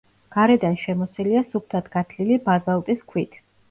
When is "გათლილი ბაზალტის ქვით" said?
2.01-3.43